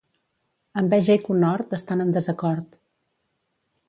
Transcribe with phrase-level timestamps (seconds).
[0.81, 2.73] Enveja i conhort estan en desacord.